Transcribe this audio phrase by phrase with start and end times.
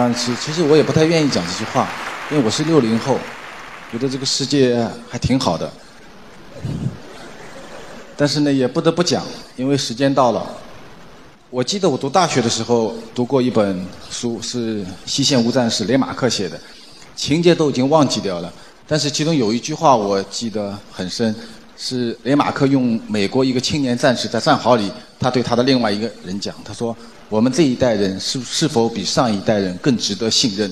[0.00, 1.88] 但是其实我也不太愿意讲这句话，
[2.30, 3.18] 因为我是六零后，
[3.90, 5.68] 觉得这个世界还挺好的。
[8.16, 9.24] 但是呢，也不得不讲，
[9.56, 10.46] 因为时间到了。
[11.50, 16.56] 我记得我读大学的时候读过一本书，是《西线无战事》，雷马克写的，
[17.16, 18.52] 情节都已经忘记掉了。
[18.86, 21.34] 但是其中有一句话我记得很深，
[21.76, 26.96] 是雷马克用美国一个青年战士在战壕里，他对他的另外一个人讲，他说。
[27.28, 30.70] 我们这一代人是是否比上一代人更值得信任？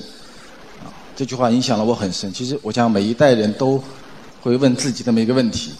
[0.79, 2.33] 啊，这句话影响了我很深。
[2.33, 3.81] 其实，我想每一代人都
[4.41, 5.73] 会问自己这么一个问题，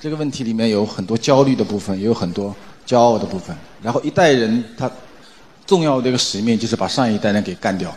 [0.00, 3.56] 这个问题里面有很多焦虑的部分，也有很多骄傲的部分。
[3.80, 4.90] 然后，一代人他
[5.64, 7.94] 重要的一个使命就是把上一代人给干掉。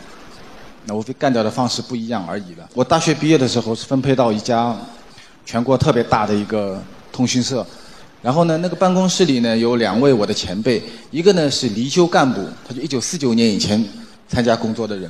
[0.86, 2.68] 那无非干掉的方式不一样而已了。
[2.72, 4.74] 我大学毕业的时候是分配到一家
[5.44, 6.80] 全国特别大的一个
[7.12, 7.66] 通讯社。
[8.20, 10.82] 然后呢，那个办公室里呢有两位我的前辈，
[11.12, 13.82] 一个呢是离休干部，他就一九四九年以前
[14.28, 15.08] 参加工作的人，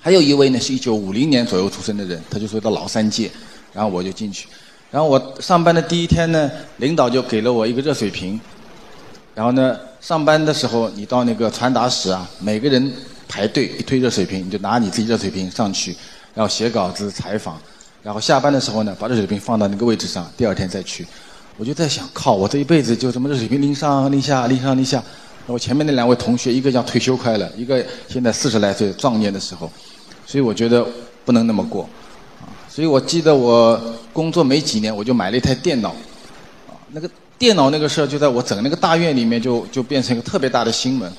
[0.00, 3.30] 还有一位呢是一九五零年左右出生的人，他就说到老三届，
[3.72, 4.48] 然后我就进去，
[4.90, 8.40] 然后我上班的第一天呢，领导就给了我一个热水瓶，
[9.32, 12.92] 然后呢上班的时候你到那个传达室啊，每个人
[13.28, 15.96] 排队一推热水瓶，你就拿你自己热水瓶上去，
[16.34, 17.56] 然后写稿子采访，
[18.02, 21.06] 然后下班的时候呢把热水瓶放到那个位置上，第二天再去。
[21.58, 22.34] 我就在想，靠！
[22.34, 25.02] 我这一辈子就这么热水瓶拎上拎下，拎上拎下。
[25.46, 29.70] 我前面那两位同学，一个叫退休快乐，一个现在四十来岁壮年的时候，
[30.26, 30.86] 所以我觉得
[31.24, 31.88] 不能那么过。
[32.42, 33.80] 啊，所以我记得我
[34.12, 35.88] 工作没几年，我就买了一台电脑。
[36.68, 41.10] 啊，那个电脑那个事儿，就在我整那个大院里面，就就变成一个特别大的新闻。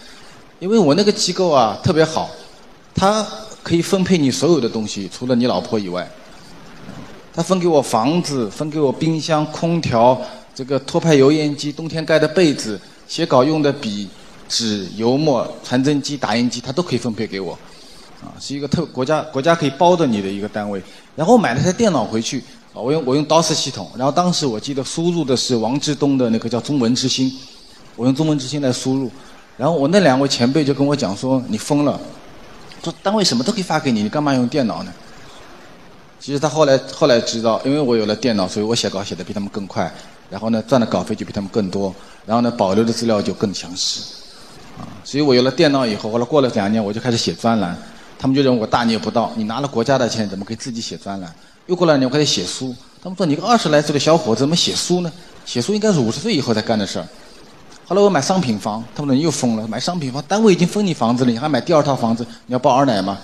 [0.60, 2.30] 因为我那个机构啊特别好，
[2.94, 3.26] 它
[3.64, 6.08] 可以分配你所有的东西，除了你老婆以外。
[7.38, 10.20] 他分给我房子，分给我冰箱、空调，
[10.56, 14.10] 这个托派油烟机，冬天盖的被子，写稿用的笔、
[14.50, 17.54] 纸、油墨、传真机、打印机，他都可以分配给我，
[18.24, 20.82] 啊，是一个特国家国家可以包的你的一个单位。
[21.16, 22.40] 然后我买了台电脑回去，
[22.74, 27.32] 啊，我用我用 DOS 系统，然后当时我记得输入的是王志东的那个叫中文之星，
[27.96, 29.12] 我用中文之星来输入，
[29.56, 32.02] 然后我那两位前辈就跟我讲说：“你疯了，
[32.84, 34.92] 说单位什么都可以发给你，你干嘛用电脑呢？”
[36.20, 39.92] 其实他后来后来知道，因为我有了电脑，所以我写稿写的比他们更快，
[40.30, 41.94] 然后呢赚的稿费就比他们更多，
[42.26, 44.02] 然后呢保留的资料就更详实，
[44.78, 47.78] 啊，所以我有了电脑以后，后来过了两年我就开始写专栏，
[48.18, 51.34] 他们就认为我大逆不道，你拿了国家的钱怎么可以自己写专栏？
[51.68, 55.12] 又过了两年我开始写书，他们说你个二十来岁的小伙子怎么写书呢？
[55.46, 57.06] 写书应该是五十岁以后才干的事儿。
[57.86, 62.26] 后来我买商品房，他们说你又疯了，买商品房单位已经分你房子了，你还买第二套房子？
[62.48, 63.18] 你要包二奶吗？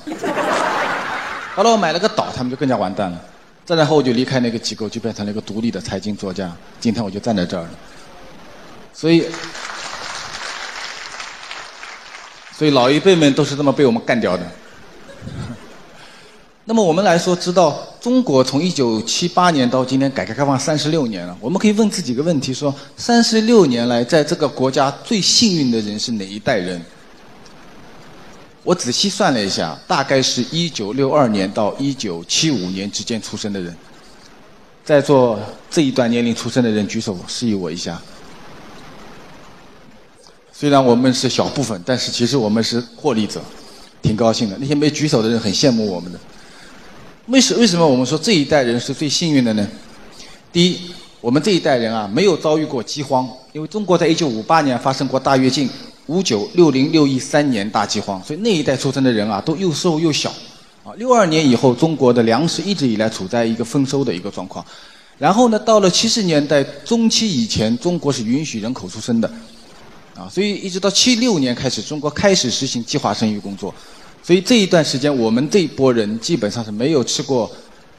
[1.55, 3.21] 后来我买了个岛，他们就更加完蛋了。
[3.65, 6.51] 再然后我就离开那个机构，就变成了一个独立的财经作家。
[6.79, 7.69] 今天我就站在这儿了。
[8.93, 9.25] 所以，
[12.57, 14.43] 所以老一辈们都是这么被我们干掉的。
[16.65, 26.81] 那么我们来说，知道中国从一九七八年到今天改革开放三十六年了，我们可以问自己一个问题：说三十六年来，在这个国家最幸运的人是哪一代人？
[28.63, 33.75] 我仔细算了一下，大概是一九六二年到一九七五年之间出生的人。
[34.85, 35.37] 在座
[35.69, 38.01] 这一段年龄出生的人举手示意我一下。
[40.53, 43.41] 虽然我们是小部分，但是其实我们是获利者，
[44.01, 44.57] 挺高兴的。
[44.57, 46.17] 那些没举手的人很羡慕我们的。
[47.27, 49.67] 为什为什么我们说这一代人是最幸运的呢？
[50.53, 55.69] 第一，我们这一代人啊，没有遭遇过饥荒，因为中国在一九五八年发生过大跃进。
[56.07, 60.29] 五九六零六一三年大饥荒，所以那一代出生的人啊，都又瘦又小，
[60.83, 64.65] 啊，六二年以后，中国的粮食一直以来处在一个丰收的一个状况，
[65.17, 69.31] 然后呢，到了七十年代中期以前，中国是允许人口出生的，
[70.13, 73.73] 啊，所以一直到七六年开始，中国开始实行计划生育工作，
[74.21, 77.49] 所以这一段时间，我们这一波人基本上是没有吃过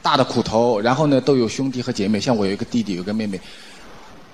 [0.03, 3.35] 大的苦头，然后呢，都有兄弟和姐妹，像我有一个弟弟，有个妹妹，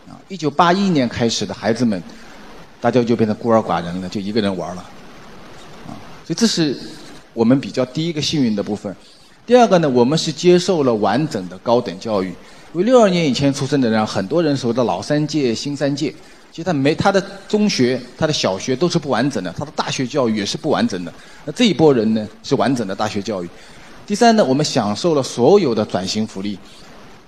[0.10, 2.04] 啊，一九八一年开始的孩子们。
[2.82, 4.82] 大家就变成孤儿寡人了，就一个人玩了，
[5.88, 5.94] 啊，
[6.26, 6.76] 所以这是
[7.32, 8.94] 我们比较第一个幸运的部分。
[9.46, 12.28] 第二个呢，我们是接受了完整的高等教育。
[12.74, 16.10] 因为六二年以前出生的人，很多人所谓的老三届、新三届，
[16.52, 21.14] 其实他没他的中学、他的小学都是不完整的，他的大学教育也是不完整的。
[21.46, 23.50] 那这一波人呢，是完整的大学教育。
[24.08, 26.58] 第三呢，我们享受了所有的转型福利。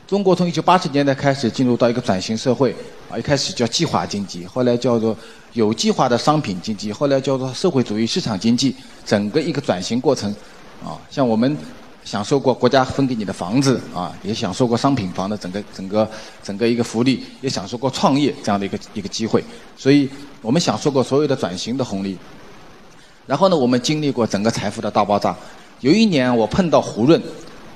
[0.06, 2.76] 中国从一九八十年代开始进入到一个转型社会，
[3.10, 5.16] 啊，一开始叫计划经济，后来叫做
[5.54, 10.30] 有计划的商品经济，后来叫做社会主义市场经济，整个一个转型过程，
[10.84, 11.58] 啊，像我们
[12.04, 16.10] 享受过国家分给你的房子，啊，也享受过商品房的整个整个
[16.44, 19.42] 整个一个福利，也享受过创业这样的一个一个机会，
[19.78, 20.10] 所以
[20.42, 22.18] 我们享受过所有的转型的红利。
[23.26, 25.34] 然后呢，我们经历过整个财富的大爆炸。
[25.80, 27.22] 有一年我碰到胡润，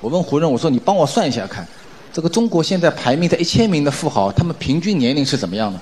[0.02, 1.66] 我问胡润，我说你帮我算一下看，
[2.12, 5.80] 这个中国现在排名在一千名的富豪，他们平均年龄是怎么样的？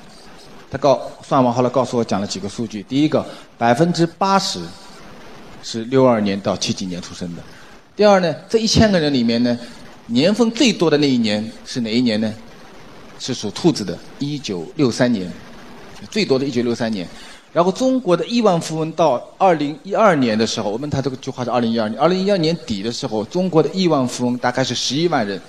[0.70, 3.24] 他告算完后来告诉我讲了几个数据，第一个
[3.56, 4.60] 百分之八十
[5.62, 7.42] 是六二年到七几年出生的，
[7.94, 9.56] 第二呢，这一千个人里面呢，
[10.06, 12.32] 年份最多的那一年是哪一年呢？
[13.18, 15.30] 是属兔子的，一九六三年，
[16.10, 17.08] 最多的一九六三年。
[17.52, 25.40] 然后中国的亿万富翁到二零一二年的时候，我问他这个句话是二零一二年，二零一二年底的时候，中国的亿万富翁大概是十一万人，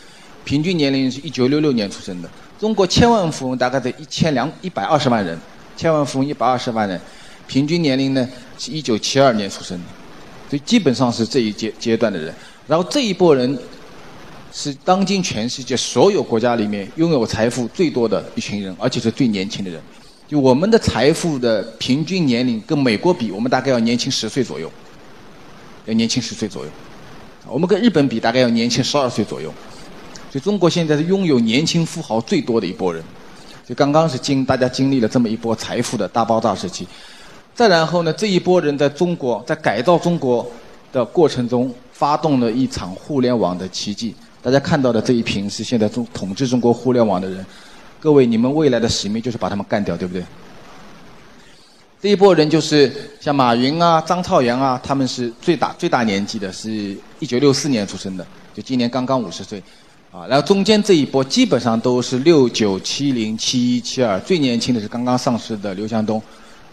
[0.48, 2.30] 平均年龄是一九六六年出生的。
[2.58, 5.38] 中国千万富翁大概在一千两一百二十万人，
[5.76, 6.98] 千万富翁一百二十万人，
[7.48, 8.26] 平均年龄呢
[8.58, 9.86] 是一九七二年出生的，
[10.50, 12.34] 所以基本上是这一阶阶段的人。
[12.66, 13.60] 然后这一波人
[14.54, 19.82] 是当今全世界所有国家里面拥有财富最多的一群人，而且是最年轻的人。
[20.30, 24.72] 就我们的财富的平均年龄跟美国比，我们大概要年轻十岁左右，
[25.84, 26.72] 要年轻十岁左右。
[27.46, 29.54] 我们跟日本比，大概要年轻十二岁左右。
[30.32, 33.04] 所以中国现在是拥有年轻富豪最多的一波人。
[33.66, 36.88] 就刚刚是经大家经历了这么一波财富的大爆炸时期，
[37.54, 40.50] 再然后呢，这一波人在中国在改造中国
[40.94, 44.16] 的过程中，发动了一场互联网的奇迹。
[44.42, 47.46] 大家看到的这一屏是现在中统治中国互联网的人。
[48.00, 50.24] 各位，你们未来的使命就是把他们干掉，对不对？
[52.00, 52.90] 这一波人就是
[53.20, 59.62] 像马云啊、张朝阳啊，他们是最大最大年纪的，是一九六四年出生的，就今年刚刚五十岁，
[60.12, 66.22] 啊，然后中间这一波基本上都是六九、七零、七一、七二，最年轻的是刚刚上市的刘强东，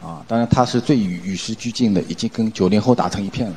[0.00, 3.54] 啊，当然他是最与与时俱进的，已经跟九零后打成一片了。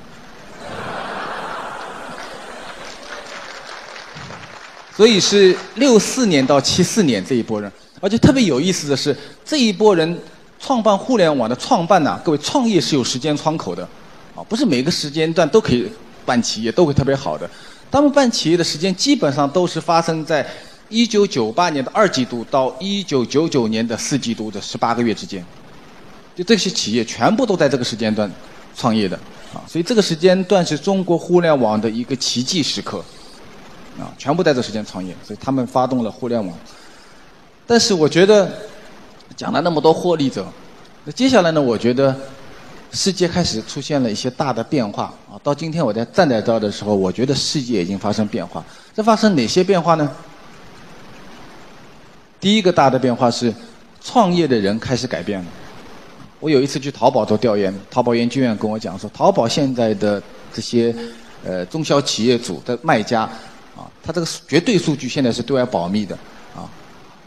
[4.96, 7.72] 所以是六四年到七四年这一波人，
[8.02, 9.16] 而且特别有意思的是，
[9.46, 10.20] 这一波人
[10.60, 13.88] 创办互联网的创办呐，各位创业是有时间窗口的，
[14.36, 15.88] 啊，不是每个时间段都可以
[16.26, 17.48] 办企业，都会特别好的。
[17.90, 20.46] 他们办企业的时间基本上都是发生在
[20.90, 25.44] 一九九八年的二季度到一九九九年的四季度的十八个月之间，
[26.36, 28.32] 就这些企业全部都在这个时间段
[28.76, 29.18] 创业的，
[29.54, 33.04] 啊，所以这个时间段是中国互联网的一个奇迹时刻。
[34.00, 36.56] 啊，全部在这时间创业，所以他们发动了互联网。
[37.66, 38.48] 但是我觉得
[39.36, 40.46] 讲了那么多获利者，
[41.04, 41.60] 那接下来呢？
[41.60, 42.16] 我觉得
[42.98, 45.38] 世界开始出现了一些大的变化啊。
[45.44, 48.66] 到今天我在站在这儿的时候，我觉得世界已经发生变化。
[48.96, 50.12] 这发生哪些变化呢？
[52.40, 53.54] 第一个大的变化是
[54.02, 55.46] 创业的人开始改变了。
[56.40, 60.22] 我有一次去淘宝做调研，淘宝研究院跟我讲说，淘宝现在的
[60.52, 60.96] 这些
[61.46, 63.30] 呃中小企业主的卖家。
[63.76, 66.18] 啊，他这个绝对数据现在是对外保密的，
[66.56, 66.66] 啊，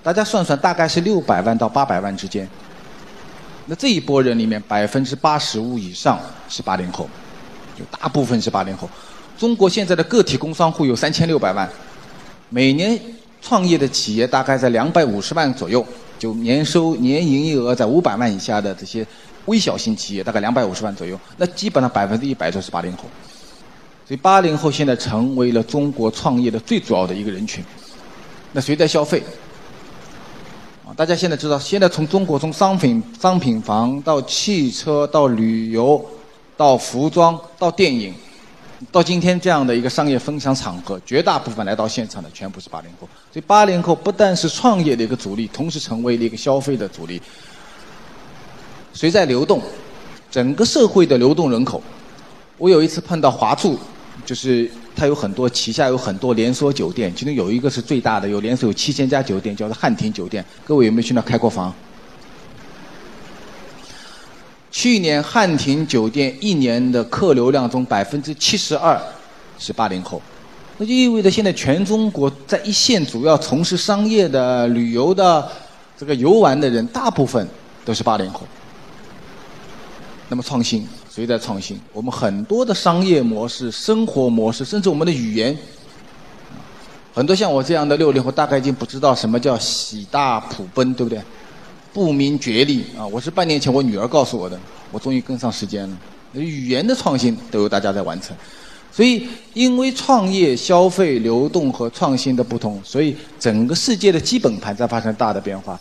[0.02, 2.48] 大家算算，大概是六百万到八百万之间。
[3.70, 6.18] 那这一波人里面，百分之八十五以上
[6.48, 7.08] 是八零后，
[7.78, 8.90] 就大部分是八零后。
[9.38, 11.70] 中国现在的个体工商户有三千六百万，
[12.48, 13.00] 每年
[13.40, 15.86] 创业的企业大概在两百五十万左右，
[16.18, 19.06] 就年收年营业额在五百万以下的这些
[19.44, 21.16] 微小型企业，大概两百五十万左右。
[21.36, 23.04] 那基本上百分之一百都是八零后。
[24.04, 27.62] 所以八零后现在成为了中国创业的最主要的一个人群。
[28.50, 29.22] 那谁在消费？
[30.96, 36.04] 大家现在知道，现在从中国从商品商品房到汽车到旅游，
[36.56, 38.12] 到服装到电影，
[38.90, 43.08] 到今天这样的一个商业分享场合，绝大部分来到现场的全部是八零后。
[43.32, 47.22] 所以八零后不但是创业的一个主力，同时成为了一个消费的主力。
[48.92, 49.62] 谁在流动？
[50.30, 51.82] 整个社会的流动人口。
[52.58, 53.78] 我有一次碰到华住。
[54.26, 54.70] 就是
[55.00, 60.44] 它有很多旗下有很多连锁酒店，其中有一个是最大的，有连锁有七千家酒店，叫做汉庭酒店。
[60.62, 61.72] 各位有没有去那开过房？
[64.70, 69.00] 去年汉庭酒店一年的客流量中百分之七十二
[69.58, 70.20] 是八零后，
[70.76, 75.50] 那就意味着现在全中国在一线主要从事商业的、旅游的、
[75.96, 77.48] 这个游玩的人，大部分
[77.86, 78.42] 都是八零后。
[80.28, 80.86] 那么创新。
[81.12, 81.76] 谁在创新？
[81.92, 85.56] 我们很多的商业模式、生活模式，甚至我们的语言，
[87.12, 91.20] 很多像我这样的六零后，大概已经不知道什么叫喜大普奔，对不对？
[91.92, 93.04] 不明觉厉啊！
[93.04, 94.56] 我是半年前我女儿告诉我的，
[94.92, 95.96] 我终于跟上时间了。
[96.34, 98.36] 语言的创新都由大家在完成，
[98.92, 105.72] 所以因为创业、消费、流动和创新的不同，所以整个世界的基本盘在发生大的变化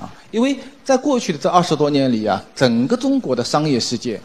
[0.00, 0.10] 啊！
[0.30, 4.18] 因为在过去的这二十多年里啊，整个中国的商业世界。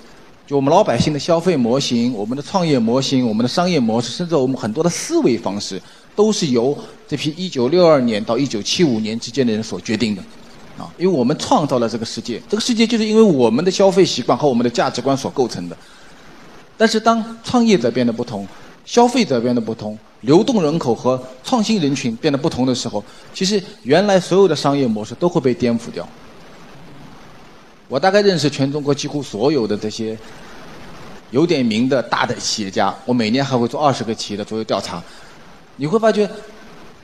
[0.48, 5.82] 就我们老百姓的消费模型、我们的创业模型、我们的商业模式，甚至我们很多的思维方式，
[6.16, 10.22] 都是由这批1962年到1975年之间的人所决定的。
[10.78, 15.76] 啊，因为我们创造了这个世界，这个世界就是因为我们的消费习惯和我们的价值观所构成的。
[16.78, 18.46] 但是当创业者变得不同，
[18.86, 26.08] 消费者变得不同，流动人口和创新人群变得不同的时候，其实原来所有的商业模式都会被颠覆掉。
[27.88, 30.18] 我大概认识全中国几乎所有的这些
[31.32, 35.02] 有点名的大的企业家，我每年还会做二十个企业的左右调查，
[35.76, 36.30] 你会发觉。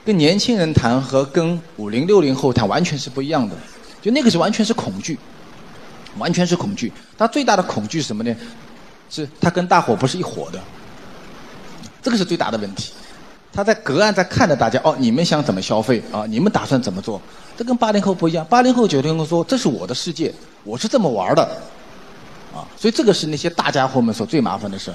[0.04, 3.56] 跟年轻人谈和跟五零六零后谈完全是不一样的，
[4.02, 5.16] 就那个是完全是恐惧，
[6.18, 6.92] 完全是恐惧。
[7.16, 8.36] 他最大的恐惧是什么呢？
[9.12, 10.60] 是他跟大伙不是一伙的，
[12.02, 12.94] 这个是最大的问题。
[13.54, 16.26] 他在隔岸在看着大家，哦，你们想怎么消费啊？
[16.28, 17.22] 你们打算怎么做？
[17.58, 18.46] 这跟八零后不一样。
[18.50, 21.44] 八零后、九零后说这是我的世界，我是这么玩的，
[22.54, 24.94] 啊，所以这个是那些大家伙们所最麻烦的事。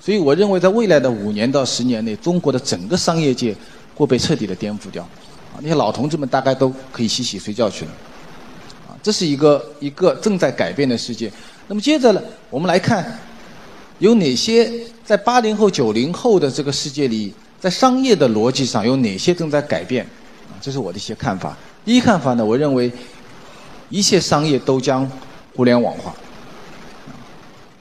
[0.00, 3.56] 所以我认为，在未来的五年到十年内，中国的整个商业界。
[3.94, 5.02] 会被彻底的颠覆掉，
[5.54, 7.90] 啊，那些老同志们大概都可以洗洗睡觉去了，
[8.88, 11.30] 啊，这是一个一个正在改变的世界。
[11.68, 13.18] 那么接着呢，我们来看
[13.98, 14.72] 有哪些
[15.04, 20.04] 在八零后、九零后的这个世界里，在商业的逻辑上有哪些正在改变，
[20.60, 21.56] 这是我的一些看法。
[21.84, 22.90] 第一看法呢，我认为
[23.88, 25.08] 一切商业都将
[25.54, 26.12] 互联网化，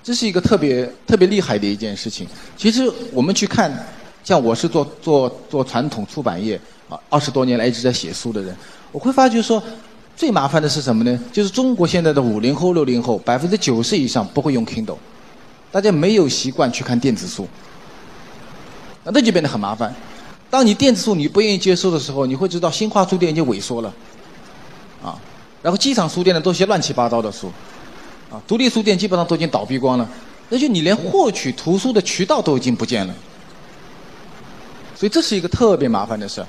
[0.04, 2.28] 这是一个特别特别厉害的一件事情。
[2.56, 3.76] 其实我们去看。
[4.24, 6.56] 像我是做做做传统出版业
[6.88, 8.56] 啊，二十多年来一直在写书的人，
[8.92, 9.62] 我会发觉说，
[10.16, 11.20] 最麻烦的是什么呢？
[11.34, 14.98] 就是中国现在的五零后、六零后，百分之九十以上不会用 Kindle，
[15.72, 17.48] 大家没有习惯去看电子书，
[19.04, 19.94] 那那就变得很麻烦。
[20.50, 23.94] 当你电子书你不愿意接受的时候，你会知道新华书店已经萎缩了，
[25.02, 25.18] 啊，
[25.62, 27.52] 然后机场书店呢都是些乱七八糟的书，
[28.30, 30.08] 啊，独立书店基本上都已经倒闭光了，
[30.50, 33.16] 那就你连获取图书的渠道都已经不见了。
[34.94, 36.42] 所以这是一个特别麻烦的事，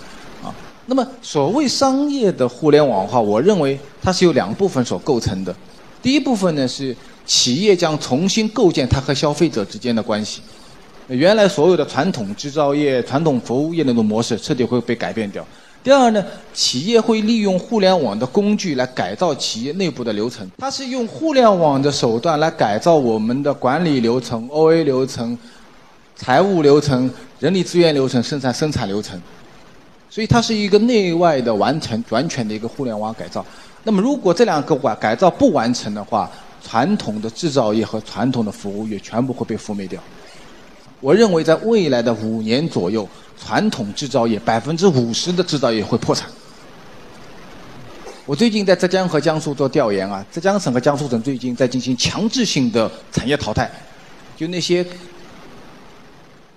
[0.43, 0.53] 啊，
[0.87, 5.55] 那么所谓商业的互联网化，我认为它是由两部分所构成的。
[6.03, 6.95] 第一部分呢是
[7.25, 10.43] 企业将重新构建它和消费者之间的关系，
[11.15, 15.47] 原来所有的传统制造业、传统服务业那种模式彻底会被改变掉。
[15.83, 25.39] 第二呢，企业会利用互联网的工具来改造企业内部的流程，它是用互联网的手段来改造我们的管理流程、OA 流程。
[26.15, 29.21] 财务流程、人力资源流程、生产生产流程，
[30.09, 33.45] 所以它是一个内外的完成完全的一个互联网改造。
[33.83, 36.31] 那么，如果这两个改改造不完成的话，
[36.63, 40.01] 传统的制造业和传统的服务业全部会被覆灭掉。
[41.03, 43.07] 我认为，在未来的五年左右，
[43.37, 46.31] 传统制造业百分之五十的制造业会破产。
[48.25, 53.71] 我最近在浙江和江苏做调研啊，浙江省和江苏省最近在进行强制性的产业淘汰，
[54.37, 54.87] 就那些。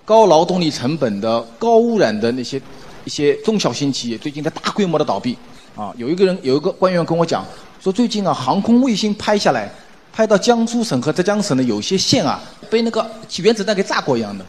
[0.08, 2.62] 高劳动力成本的、高污染的那些
[3.06, 5.36] 一些中小型企业，最近在大规模的倒闭。
[5.76, 7.44] 啊，有一个人有一个官员跟我讲，
[7.82, 9.68] 说最近啊，航空卫星拍下来，
[10.16, 13.06] 拍到江苏省和浙江省的有些县啊，被那个
[13.40, 14.46] 原子弹给炸过一样的。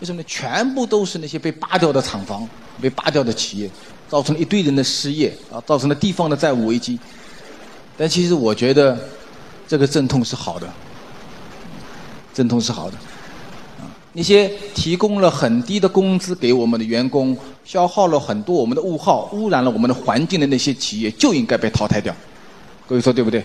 [0.00, 0.24] 为什么呢？
[0.26, 2.48] 全部都是那些被扒掉的厂房、
[2.80, 3.70] 被扒掉的企业，
[4.08, 6.98] 造成了一堆人的失业，啊，造成了地方的债务危机。
[7.94, 8.98] 但其实我觉得，
[9.68, 10.66] 这个阵痛是好的，
[12.32, 12.96] 阵痛是好的。
[14.14, 22.16] 那些提供了很低的工资给我们的员工，消耗了很多我们的物耗，污染了我们的环境的那些企业，就应该被淘汰掉。
[22.88, 23.44] 各位说对不对？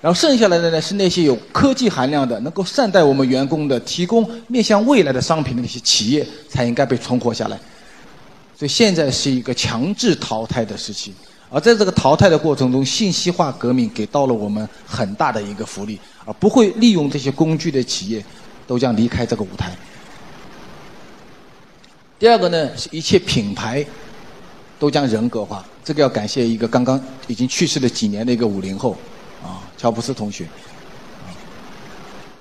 [0.00, 7.58] 然后剩下来的呢，是那些有科技含量的、能够善待我们员工的、提供面向未来的商品的那些企业，才应该被存活下来。
[8.56, 11.12] 所以现在是一个强制淘汰的时期，
[11.50, 18.24] 而在这个淘汰的过程中，信息化革命给到了我们很大的一个福利，而不会利用这些工具的企业。
[18.70, 19.76] 都将离开这个舞台。
[22.20, 23.84] 第二个呢，是一切品牌
[24.78, 25.66] 都将人格化。
[25.82, 28.96] 这个要感谢一个刚刚已经去世了几年的一个五零后，
[29.80, 30.46] 乔布斯同学。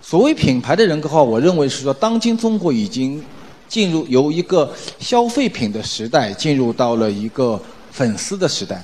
[0.02, 3.24] 所谓品牌的人格化，我认为是说，当今中国已经
[3.70, 4.70] 进入由一个
[5.00, 7.58] 消费品的时代，进入到了一个
[7.92, 8.84] 粉丝的时代。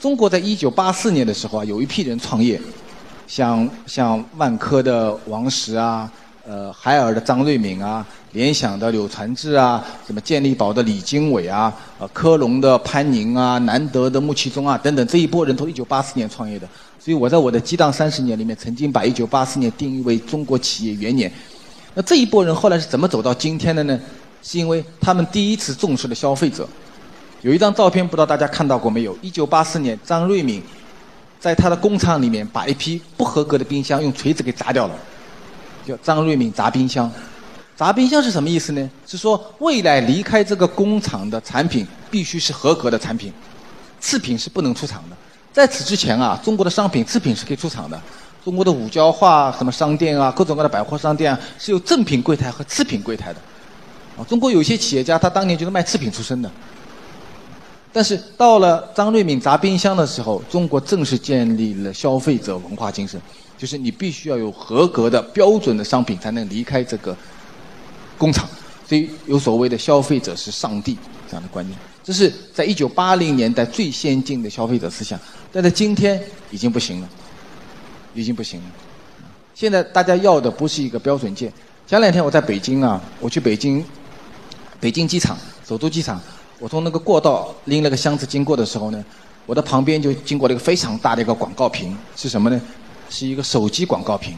[0.00, 2.60] 中国在一九八四年的时候啊，有一批人创业，
[3.28, 6.10] 像像万科的王石啊。
[6.46, 16.68] 呃，海尔的张瑞敏啊，联想的柳传志啊，什么健力宝的李经纬啊，呃，科隆的潘宁啊，南德的穆其中啊，等等，这一波人都一九八四年创业的。
[17.04, 21.30] 所以我在我的激荡三十年里面，曾经把一九八四年定义为中国企业元年。
[21.92, 24.00] 那这一波人后来是怎么走到今天的呢？
[24.42, 26.66] 是因为他们第一次重视了消费者。
[27.42, 29.14] 有一张照片，不知道大家看到过没有？
[29.20, 30.62] 一九八四年，张瑞敏
[31.38, 34.94] 在他的工厂里面把一批不合格的冰箱用锤子给砸掉了。
[35.86, 37.12] 叫张瑞敏砸冰箱，
[37.76, 38.90] 砸冰箱是什么意思呢？
[39.06, 43.30] 是说未来离开这个工厂的产品必须是合格的产品，
[44.00, 45.16] 次品是不能出厂的。
[45.54, 47.98] 在此之前啊，中国的商品次品是可以出厂的。
[48.44, 53.38] 中国的五交化什么商店啊，各种各样的百货商店啊，是有正品柜台和次品柜台的。
[54.18, 56.50] 啊，中国有些企业家他当年就是卖次品出身的。
[57.92, 63.20] 但是到了张瑞敏砸冰箱的时候，中国正式建立了消费者文化精神，
[63.56, 67.16] 就是你必须要有合格的标准的商品才能离开这个
[68.18, 68.48] 工厂，
[68.88, 71.78] 所以有所谓的消费者是上帝这样的观念。
[72.04, 75.18] 这是在一九八零年代最先进的消费者思想，
[75.50, 77.08] 但在今天已经不行了，
[78.14, 78.66] 已经不行了。
[79.54, 81.50] 现在大家要的不是一个标准件。
[81.86, 83.82] 前两天我在北京啊，我去北京，
[84.78, 86.20] 北京机场，首都机场。
[86.58, 89.04] 我从那个过道拎了个箱子经过的时候呢，
[89.46, 92.60] 我的旁边就经过了一个非常大的一个广告屏，是什么呢？
[93.08, 94.36] 是一个手机广告屏，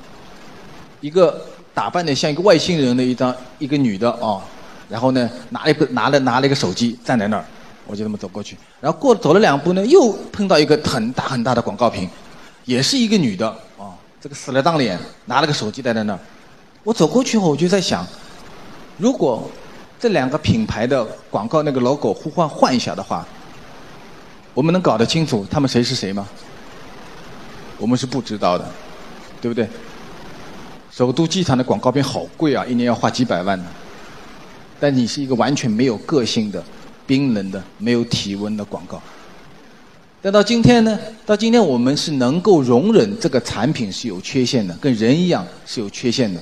[1.00, 1.40] 一个
[1.74, 4.42] 打扮的像一个外星人的一张一个女的哦，
[4.88, 7.44] 然后呢拿了一个拿了拿了一个手机站在那儿，
[7.86, 12.08] 我就这么走过去，然后过走了两步呢，又碰到一个很大很大的广告屏，
[12.64, 16.18] 也是一个女的哦，这个死了张脸拿了个手机站在那儿，
[16.82, 18.06] 我走过去后我就在想，
[18.98, 19.50] 如果。
[19.98, 23.26] 这两个品牌的广告那个 logo 互换换一下的话，
[24.52, 26.28] 我们能搞得清楚他们谁是谁吗？
[27.78, 28.70] 我们是不知道的，
[29.40, 29.66] 对不对？
[30.90, 33.64] 首都机场的广告片好贵啊，一年要花几百万呢。
[34.78, 36.62] 但你是一个完全没有个性的、
[37.06, 39.00] 冰冷的、没有体温的广告。
[40.22, 40.98] 但到今天呢？
[41.24, 46.40] 到今天我们是能够容忍这个产品是有缺陷的，跟人一样是有缺陷的。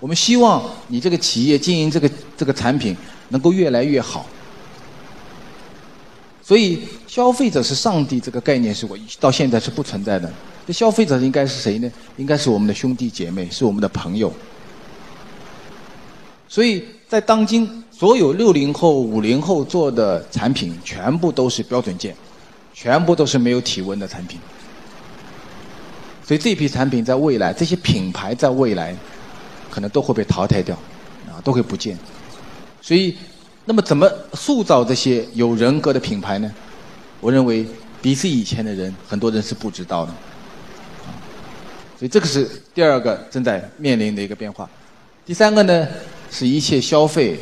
[0.00, 2.94] 我们希望你这个企业经营这个这个产品
[3.30, 4.26] 能够越来越好。
[6.42, 10.30] 所以，消费者是上帝这个概念是我到现在是不存在的。
[10.66, 11.90] 这消费者应该是谁呢？
[12.18, 14.30] 应该是我们的兄弟姐妹，是我们的朋友。
[16.48, 22.14] 所以在当今，所有六零后、五零后做的产品，全部都是标准件，
[22.72, 24.40] 全部都是没有体温的产品。
[26.26, 28.94] 所以这批产品在未来，这些品牌在未来。
[29.70, 30.76] 可能都会被淘汰掉，
[31.26, 31.98] 啊，都会不见。
[32.80, 33.16] 所以，
[33.64, 36.48] 那么怎么塑造这些有人格的品牌呢？
[37.20, 37.66] 我认为，
[38.00, 40.12] 比起以前的人，很多人是不知道的。
[41.98, 44.70] 所以，这个是第二个正在面临的一个变化。
[45.26, 45.88] 第三个呢，
[46.30, 47.36] 是一切消费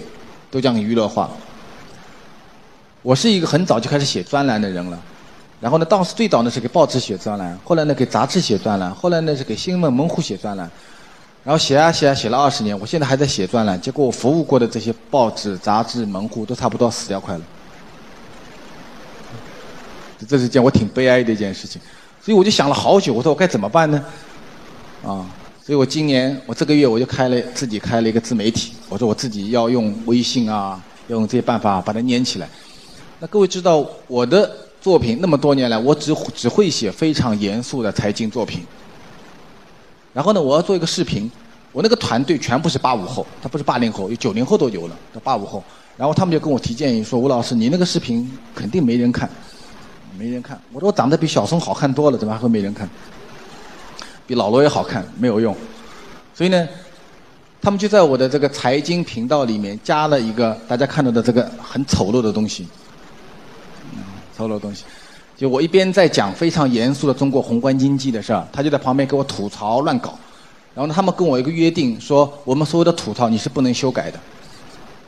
[0.52, 1.30] 都将娱乐化。
[3.00, 4.96] 我是一个很早就开始写专栏的人了，
[5.58, 10.70] 然后呢，当时最早呢是给报纸写专栏，后来呢给杂志写专栏，后来呢是给新闻门户写专栏。
[11.42, 13.80] 然后写啊写啊写了二十年，我现在还在写专栏。
[13.80, 17.40] 结果我服务过的这些报纸、杂志、门户都差不多死掉快了。
[20.28, 21.82] 这是件我挺悲哀的一件事情，
[22.22, 24.04] 所以我就想了好久，我说我该怎么办呢？
[25.04, 25.26] 啊，
[25.64, 32.48] 所以我今年我这个月我就开了自己开了一个自媒体，我说我自己要用微信啊，要用这些办法把它粘起来。
[33.20, 38.64] 那各位知道我的作品那么多年来，我只只会写非常严肃的财经作品。
[40.12, 41.30] 然后呢，我要做一个视频，
[41.70, 45.62] 我那个团队全部是八五后，他不是八零后，有九零后都有了，八五后。
[45.96, 49.30] 然后他们就跟我提建议说：“吴老师，你那个视频肯定没人看，
[50.18, 52.88] 没人看。”我说：“我长得比小松好看多了，怎么还会没人看？
[54.34, 55.56] 老罗也好看，没有用。”
[56.34, 56.68] 所以呢，
[57.60, 62.66] 他们就在我的这个财经频道里面加了一个大家看到的这个很丑陋的东西，
[64.36, 64.84] 丑陋的东西。
[65.36, 70.18] 就我一边在讲非常严肃的中国宏观经济的事儿，他就在旁边给我吐槽乱搞。
[70.74, 74.18] 然后呢，他们跟我一个约定，说我们所有的吐槽你是不能修改的。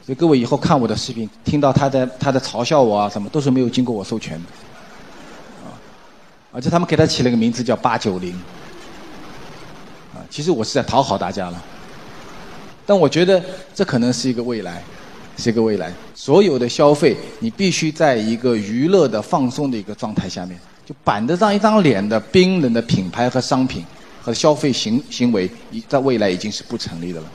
[0.05, 5.67] 所以各位以后看我的视频，听到他在他在嘲笑我啊什么，都是没有经过我授权的。
[5.67, 5.73] 啊，
[6.53, 8.39] 而且他们给他起了个名字叫八九零。
[10.35, 11.65] 其实我是在讨好大家了。
[12.85, 13.41] 但我觉得
[13.73, 14.83] 这可能是一个未来。
[15.37, 23.85] 是一个未来，所有的消费你必须在一个娱乐的放松的一个状态下面，就板着这样一张脸的冰冷的品牌和商品
[24.23, 25.51] 和消费行行为，
[25.89, 27.27] 在未来已经是不成立的了。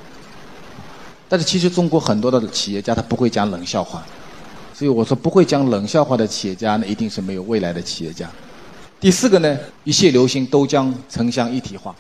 [1.27, 4.01] 但是其实中国很多的企业家他不会讲冷笑话，
[4.73, 8.29] 所以我说不会讲冷笑话的企业家呢，一定是没有未来的企业家。
[8.97, 11.93] 第四个呢，一切流行都将城乡一体化。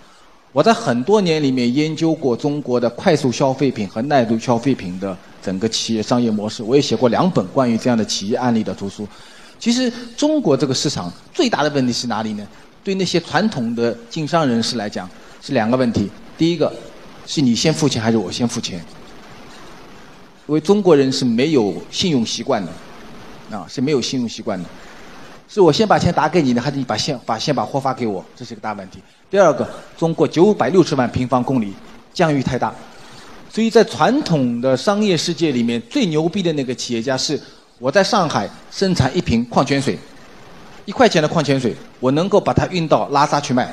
[0.51, 9.07] 我在很多年里面研究过中国的快速消费品和耐度消费品的整个企业商业模式，我也写过两本关于这样的企业案例的图书。
[9.59, 12.47] 其实中国这个市场最大的问题是哪里呢？
[12.83, 15.07] 对那些传统的经商人士来讲
[15.41, 16.73] 是两个问题：第一个
[17.27, 18.83] 是你先付钱还是我先付钱？
[20.47, 22.71] 因为中国人是没有信用习惯的，
[23.55, 24.67] 啊是没有信用习惯的。
[25.47, 28.25] 是我先把钱打给你呢，还是你把先把先把货发给我？
[28.35, 28.99] 这是个大问题。
[29.29, 31.71] 第二个，中国九百六十万平方公里，
[32.11, 32.73] 疆域太大，
[33.47, 37.39] 所以在传统的商业世界里面，最牛逼的那个企业家是
[37.77, 39.95] 我在上海生产一瓶矿泉水，
[40.85, 43.71] 一块钱的矿泉水，我能够把它运到拉萨去卖。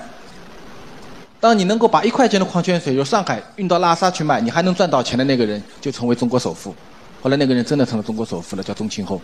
[1.41, 6.75] 当你能够把一块钱的矿泉水由上海运到拉萨去卖，你还能赚到钱的那个人，就成为中国首富。
[7.23, 9.19] 后来那个人真的成了中国首富了，叫宗庆后。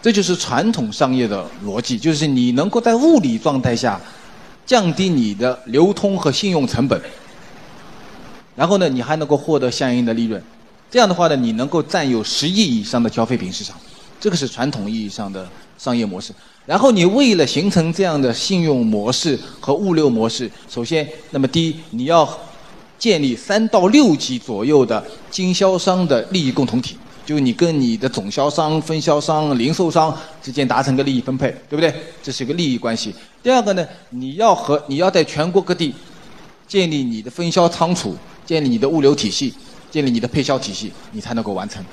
[0.00, 4.00] 这就是传统商业的逻辑，就是你能够在物理状态下
[4.64, 7.00] 降低你的流通和信用成本，
[8.54, 10.42] 然后呢，你还能够获得相应的利润。
[10.90, 13.76] 这样的话呢，你能够占有十亿以上的消费品市场，
[14.20, 15.48] 这个是传统意义上的
[15.78, 16.32] 商业模式。
[16.64, 22.38] 然后你为了形成这样的信用模式和物流模式，首先，那么第一，你要
[22.98, 26.96] 建立三到六级左右的经销商的利益共同体，
[27.26, 31.92] 就你跟你的总销商、分销商、零售商之间达成个利益分配，对不对？
[32.22, 33.12] 这是一个利益关系。
[33.42, 35.92] 第二个呢，你要和你要在全国各地
[36.68, 39.52] 建立你的分销仓储，建立你的物流体系，
[39.90, 41.84] 建立你的配销体系，你才能够完成。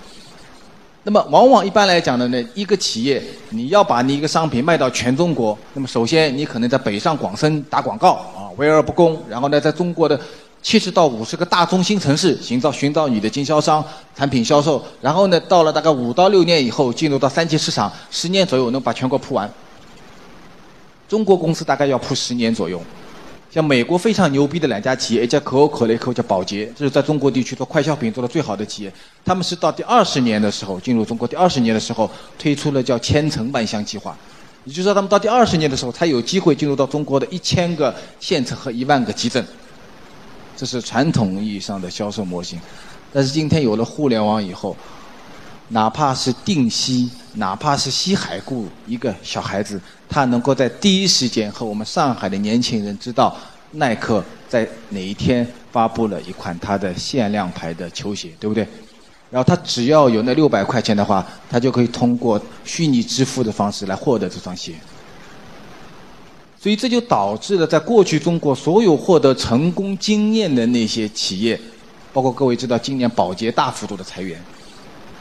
[1.04, 9.20] 那么，往往一般来讲的呢，一个企业你要把你一个商品卖到全中国，那么首先你可能在北上广深打广告啊，围而不公。
[9.28, 10.20] 然后呢，在中国的
[10.62, 13.84] 七十到五十个大中心城市寻找寻找你的经销商、
[14.16, 14.84] 产品销售。
[15.02, 19.50] 然后呢，到了大概五到六年以后，进入到三级市场，十年左右能把全国铺完。
[21.10, 22.82] 中国公司大概要铺十年左右。
[23.52, 28.94] 像美国非常牛逼的两家企业，一家可口可乐，一家叫宝洁，这是在中国地区做快消品做的最好的企业。
[29.26, 34.16] 他们是到第二十年的时候进入中国，第二十年的时候推出了叫千城万乡计划，
[34.66, 39.44] 也就是说他们到第二十年的时候才有机会进入到中国的一千个县城和一万个集镇。
[40.56, 42.60] 这是传统意义上的销售模型，
[43.12, 44.78] 但是今天有了互联网以后。
[45.72, 53.38] 哪怕是定西，哪怕是西海固一个小孩子，他能够在第一时间和我们上海的年轻人知道
[53.72, 58.68] 耐克在哪一天发布了一款它的限量牌的球鞋，对不对？
[59.30, 64.74] 然后他只要有那六百块钱的话，他就可以通过虚拟支付的方式来获得这双鞋。
[66.60, 71.58] 所以这就导致了，在过去中国所有获得成功经验的那些企业，
[72.12, 74.42] 包括各位知道，今年保洁大幅度的裁员。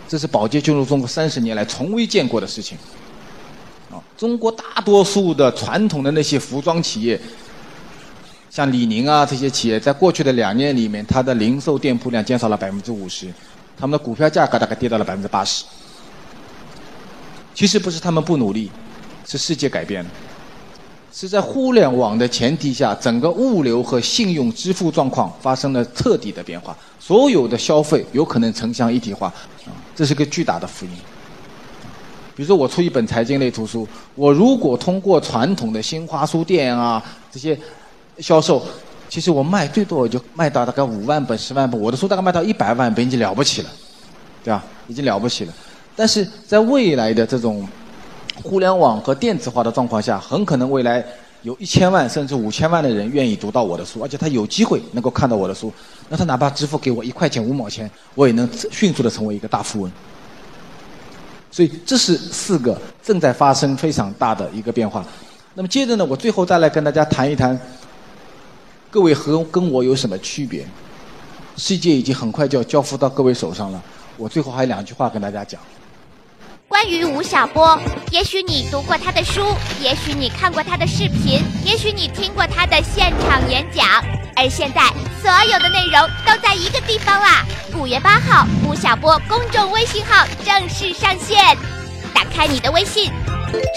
[0.08, 2.78] 这是宝洁进入中国三十年来从未见过的事情。
[4.18, 7.18] 中国大多数的传统的那些服装企业，
[8.50, 13.32] 像李宁啊这些企业，在过去的两年里面，它的零售店铺量减少了百分之五十，
[13.76, 15.64] 他们的股票价格大概跌到了百分之八十。
[17.54, 18.68] 其实不是他们不努力，
[19.24, 20.10] 是世界改变了。
[21.12, 29.28] 是在互联网的前提下，整个物流和信用支付状况发生了彻底的变化，所有的消费有可能城乡一体化，
[29.64, 30.92] 啊，这是个巨大的福音。
[32.38, 37.58] 比如说，我出一本财经类图书，我如果通过传统的新华书店啊这些
[38.20, 38.62] 销售，
[39.08, 43.70] 其实我卖最多我就卖到大概五万本、十万本，我的书大概卖到一百万本已经了不起了，
[44.44, 44.64] 对吧？
[44.86, 45.52] 已经了不起了。
[45.96, 47.66] 但是在未来的这种
[48.44, 51.04] 互联网和电子化的状况下，很可能未来
[51.42, 55.72] 有一千万甚至五千万的人愿意读到我的书，而且他有机会能够看到我的书。
[56.08, 59.90] 那他哪怕支付给我一块钱五毛钱，我也能迅速的成为一个大富翁。
[61.50, 65.04] 所以这是四个正在发生非常大的一个变化。
[65.54, 67.58] 那么接着呢，我最后再来跟大家谈一谈，
[68.90, 70.66] 各位和跟我有什么区别？
[71.56, 73.82] 世界已经很快就要交付到各位手上了。
[74.16, 75.60] 我最后还有两句话跟大家讲。
[76.68, 83.86] 关于吴晓波，也许你读过他的书，也许你看过他的视频，也许你听过他的现场演讲，
[84.36, 84.82] 而现在
[85.22, 87.42] 所有的内容都在一个地方啦！
[87.74, 91.56] 五月八号，吴晓波公众微信号正式上线。
[92.14, 93.10] 打开你的微信，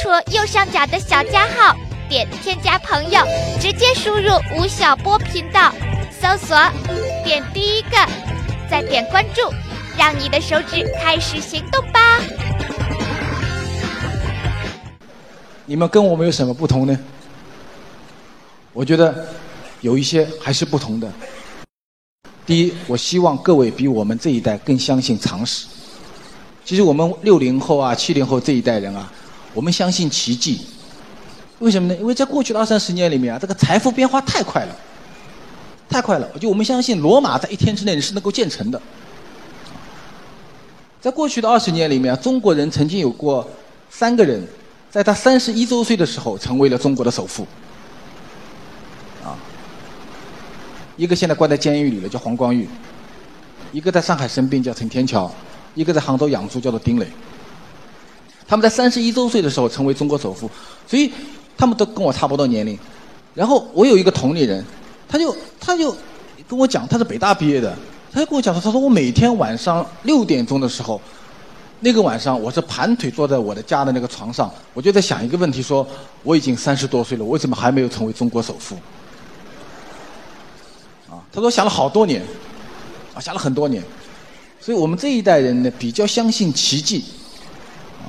[0.03, 1.73] 戳右上角的小加号，
[2.09, 3.25] 点添加朋友，
[3.59, 5.71] 直接输入吴晓波频道，
[6.11, 6.57] 搜索，
[7.23, 7.97] 点第一个，
[8.69, 9.49] 再点关注，
[9.97, 12.19] 让你的手指开始行动吧！
[15.71, 16.99] 你们跟我们有什么不同呢？
[18.73, 19.25] 我觉得
[19.79, 21.09] 有一些还是不同的。
[22.45, 25.67] 第一，我希望各位比我们这一代更相信常识。
[26.65, 29.09] 其实我们六零后啊、七零后这一代人啊，
[29.53, 30.59] 我们相信奇迹。
[31.59, 31.95] 为什么呢？
[31.95, 34.75] 因为在过去的二三十年里面啊，这个财富变化太快了，
[35.87, 36.27] 太快了。
[36.37, 38.81] 就我们相信罗马在一天之内是能够建成的。
[40.99, 43.49] 在过去的二十年里面，中国人曾经有过
[43.89, 44.45] 三个人。
[44.91, 47.47] 在他三十一周岁的时候，成为了中国的首富。
[49.23, 49.39] 啊，
[50.97, 52.65] 一个现在关在监狱里了，叫黄光裕；
[53.71, 55.31] 一个在上海生病，叫陈天桥；
[55.75, 57.07] 一个在杭州养猪，叫做丁磊。
[58.45, 60.51] 他们在三十一周岁的时候成为中国首富，
[60.85, 61.09] 所以
[61.57, 62.77] 他们都跟我差不多年龄。
[63.33, 64.61] 然后我有一个同龄人，
[65.07, 65.95] 他就他就
[66.49, 67.73] 跟我讲，他是北大毕业的，
[68.11, 70.99] 他就跟我讲说，他说我每天晚上六点钟的时候。
[71.83, 75.85] 那个晚上，我是盘腿坐在我的家的那个床上，我就在想一个问题：说
[76.21, 78.75] 我已经三十多岁了，为什么还没有成为中国首富？
[81.09, 82.21] 啊，他说想了好多年，
[83.15, 83.83] 啊，想了很多年。
[84.59, 87.03] 所以我们这一代人呢，比较相信奇迹，
[87.99, 88.05] 啊，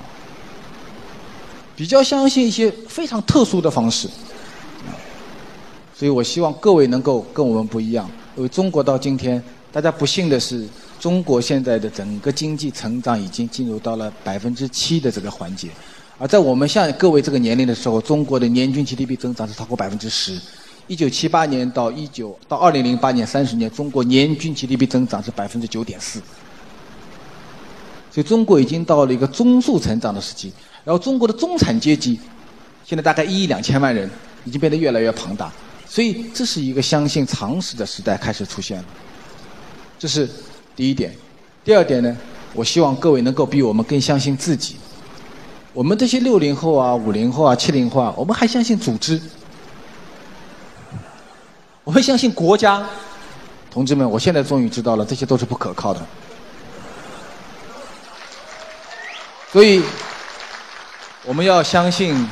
[1.75, 4.07] 比较相信一些非常特殊的方式。
[5.95, 8.07] 所以我希望各位能够跟我们不一样，
[8.37, 10.69] 因为中国到今天，大家不幸的是。
[11.03, 15.69] 中国现在的整个经济成长已经进入到了百分之七的这个环节，
[16.17, 20.41] 而在我们像各位这个年龄的时候，中国的年均 GDP 增长是超过百分之十。
[20.87, 26.21] 一九七八年到一九到二零零八年三十年，中国年均 GDP 增长是百分之九点四。
[28.13, 30.53] 所以中国已经到了一个中速成长的时期，
[30.85, 32.21] 然后中国的中产阶级
[32.85, 34.09] 现在大概一亿两千万人，
[34.45, 35.53] 已经变得越来越庞大。
[35.85, 38.85] 所以这是一个相信常识的时代开始出现了，
[39.99, 40.31] 这是。
[40.75, 41.15] 第一点，
[41.65, 42.17] 第二点呢？
[42.55, 44.77] 我希望各位能够比我们更相信自己。
[45.73, 49.21] 我们这些六零后啊、五零后啊、七零后啊，我们还相信组织，
[51.83, 52.87] 我们相信国家。
[53.71, 56.07] 同志们，我现在终于知道了，这些都是不可靠的。
[59.51, 59.83] 所以，
[61.25, 62.29] 我们要相信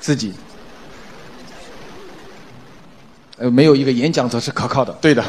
[0.00, 0.34] 自己。
[3.38, 5.24] 呃，没有一个演讲者是可靠的，对的。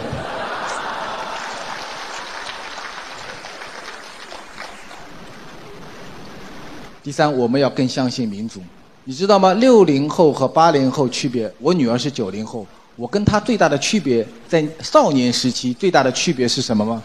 [7.05, 8.59] 第三，我们要更相信民族，
[9.03, 9.53] 你知道吗？
[9.53, 12.65] 六零后和八零后区别，我女儿是九零后，
[12.95, 17.03] 我跟她最大的区别，在少年时期最大的区别是什么吗？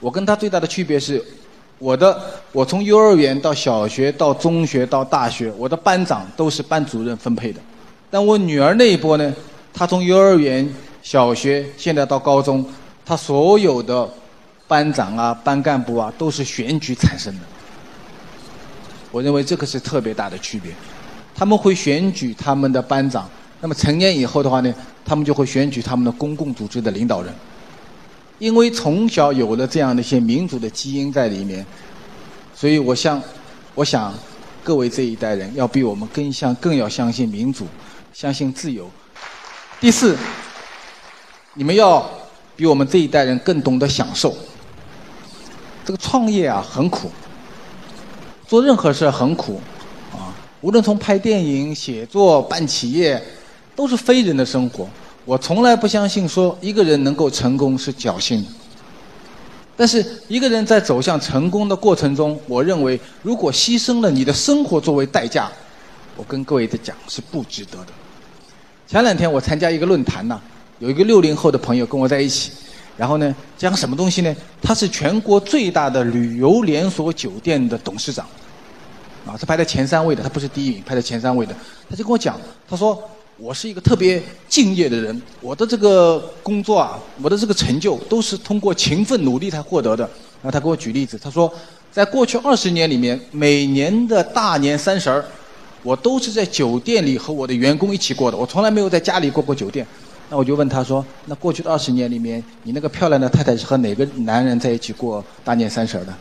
[0.00, 1.24] 我跟她最大的区别是，
[1.78, 2.20] 我的
[2.50, 7.60] 我从幼儿园到小学到中学到大学，我的班长都是班主任分配的，
[8.10, 9.32] 但我女儿那一波呢，
[9.72, 10.68] 她从幼儿园、
[11.04, 12.66] 小学现在到高中，
[13.06, 14.10] 她所有的
[14.66, 17.40] 班长啊、班干部啊都是选举产生的。
[19.14, 20.72] 我认为这个是特别大的区别，
[21.36, 24.74] 他们会选举他们的班长，那么成年以后的话呢，
[25.04, 27.32] 他们就会选举他们的公共组织的领导人，
[28.40, 31.64] 因为从小有了这样的一些民主的基因在里面，
[32.56, 33.22] 所以我想，
[33.76, 34.12] 我想
[34.64, 37.68] 各位这一代人要比我们更相更要相信民主，
[38.12, 38.90] 相信自由。
[39.80, 40.18] 第四，
[41.54, 42.04] 你们要
[42.56, 44.34] 比我们这一代人更懂得享受。
[45.84, 47.08] 这个创业啊，很苦。
[48.54, 49.60] 做任何事很苦，
[50.12, 53.20] 啊，无论从拍电影、写作、办企业，
[53.74, 54.88] 都是非人的生活。
[55.24, 58.48] 我从来不相信说一个人能够成功是侥幸的。
[59.76, 65.50] 但是一个人在走向成功的过程中，我认为如果牺牲了你的生活作为代价，
[66.16, 67.88] 我跟各位的讲是不值得的。
[68.86, 70.38] 前两天我参加一个论坛呐，
[70.78, 72.52] 有一个六零后的朋友跟我在一起。
[72.96, 74.32] 然后呢，讲什么东西呢？
[74.62, 78.24] 他是全国最大的旅游连锁酒店的董事长，
[79.26, 81.54] 啊，是排在前三位的，他不是第一名，排在前三位的。
[81.88, 83.02] 他就跟我讲，他说
[83.36, 90.04] 我是一个特别敬业的人，我的这个工作啊，我的这个成就都是通过勤奋努力才获得的。
[90.42, 91.52] 然后他给我举例子，他说，
[91.90, 95.24] 在过去二十年里面，每年的大年三十儿，
[95.82, 99.86] 我都是在酒店里和我的员工一起过的，我从来没有在家里过过酒店。
[100.30, 106.14] 那我就问他说：“那过去的二十年里面，你那个漂亮的太太是和哪个男人在一起过大年三十的？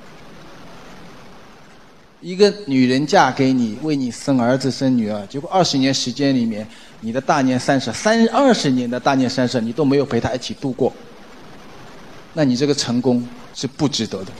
[2.23, 6.65] 一个女人嫁给你，为你生儿子生女儿，结果二十年时间里面，
[7.01, 10.93] 你的大年三十三二十年的大年三十你都没有陪她一起度过，
[12.31, 14.31] 那你这个成功是不值得的。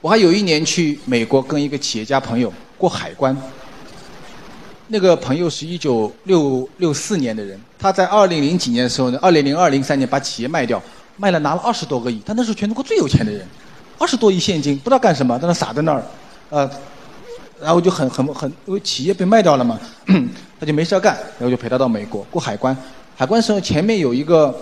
[0.00, 3.36] 我还有一年去美国跟一个企业家朋友过海关。”
[4.88, 10.82] 那个朋友是一九六六四年的人，他在二零零几年的时候呢，二零零二零三年把企业卖掉，
[11.16, 13.46] 卖了拿了二十多个亿，他那是全中国最有钱的人，
[13.98, 16.04] 二十多亿现金不知道干什么，在那撒在那儿，
[16.54, 16.70] 呃，
[17.60, 19.76] 然后就很很很，因为企业被卖掉了嘛，
[20.60, 22.76] 他就没事干，然后就陪他到美国过海关，
[23.16, 24.54] 海关时候前面有一个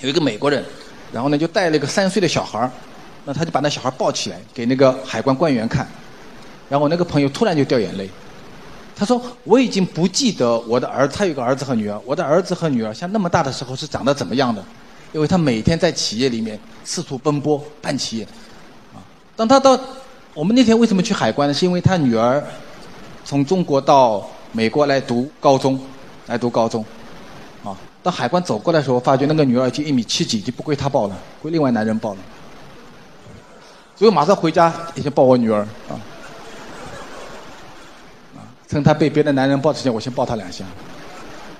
[0.00, 0.62] 有一个美国人，
[1.10, 2.70] 然后呢就带了一个三岁的小孩儿，
[3.24, 5.88] 那他就把那小孩抱起来给那个海关官员看，
[6.68, 8.10] 然后我那个朋友突然就掉眼泪。
[8.94, 12.00] 他说：“我已经不记得我的儿，他有个儿子和女儿。
[12.04, 14.62] 我的儿子和女儿像那么大的时候是长得怎么样的？
[15.12, 18.24] 因为他每天在企业里面四处奔波办企业。
[18.94, 19.02] 啊，
[19.34, 19.76] 当他到
[20.34, 21.54] 我们那天为什么去海关呢？
[21.54, 22.42] 是因为他女儿
[23.24, 25.80] 从中国到美国来读高中，
[26.26, 26.84] 来读高中。
[27.62, 32.18] 啊，到海关走过来的时候，发觉那个女儿已经一米七几，已经不归他抱了，归另外男人抱了。
[33.94, 35.94] 所以马上回家，已经抱我女儿啊。”
[38.66, 40.64] 趁他被别的男人抱之前，我先抱他两下。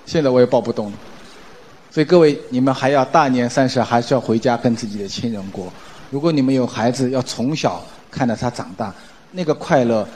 [0.05, 0.93] 现在我也抱不动了，
[1.93, 5.73] 所以各位，你们还要大年三十还是要回家跟自己的亲人过，
[6.11, 7.81] 如果你们有孩子，要从小
[8.15, 8.95] 看着他长大，
[9.33, 10.07] 那个快乐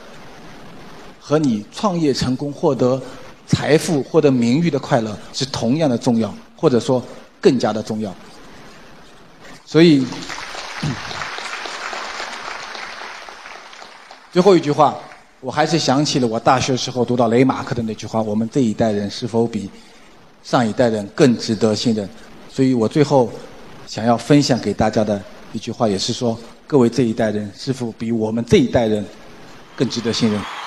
[1.19, 3.01] 和你创业成功、获得
[3.45, 7.03] 财富、获得名誉的快乐是同样的重要，或者说
[7.41, 8.15] 更加的重要。
[9.65, 10.05] 所以，
[14.31, 14.95] 最后一句话，
[15.41, 19.69] 我还是想起了我大学时候读到雷马克的那句话：“我们这一代人是否比
[20.41, 22.09] 上一代人更值得信任？”
[22.49, 23.29] 所以我最后
[23.85, 25.21] 想要分享给大家的
[25.53, 26.37] 一句话，也是说：
[26.69, 29.03] 各位这一代人是否比我们这一代人
[29.75, 30.58] 更值得信任？